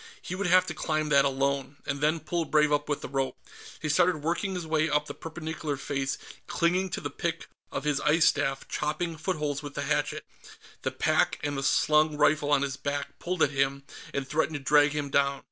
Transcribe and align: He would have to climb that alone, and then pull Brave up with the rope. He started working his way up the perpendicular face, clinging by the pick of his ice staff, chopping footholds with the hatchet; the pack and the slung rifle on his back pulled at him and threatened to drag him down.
He 0.19 0.33
would 0.33 0.47
have 0.47 0.65
to 0.65 0.73
climb 0.73 1.09
that 1.09 1.25
alone, 1.25 1.75
and 1.85 2.01
then 2.01 2.21
pull 2.21 2.45
Brave 2.45 2.71
up 2.71 2.89
with 2.89 3.01
the 3.01 3.07
rope. 3.07 3.37
He 3.83 3.87
started 3.87 4.23
working 4.23 4.55
his 4.55 4.65
way 4.65 4.89
up 4.89 5.05
the 5.05 5.13
perpendicular 5.13 5.77
face, 5.77 6.17
clinging 6.47 6.89
by 6.89 7.03
the 7.03 7.11
pick 7.11 7.45
of 7.71 7.83
his 7.83 8.01
ice 8.01 8.25
staff, 8.25 8.67
chopping 8.67 9.15
footholds 9.15 9.61
with 9.61 9.75
the 9.75 9.83
hatchet; 9.83 10.25
the 10.81 10.89
pack 10.89 11.37
and 11.43 11.55
the 11.55 11.61
slung 11.61 12.17
rifle 12.17 12.49
on 12.51 12.63
his 12.63 12.77
back 12.77 13.19
pulled 13.19 13.43
at 13.43 13.51
him 13.51 13.83
and 14.11 14.27
threatened 14.27 14.55
to 14.57 14.63
drag 14.63 14.91
him 14.93 15.11
down. 15.11 15.39